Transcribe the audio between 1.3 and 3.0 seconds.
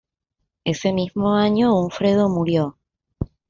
año Hunfredo murió.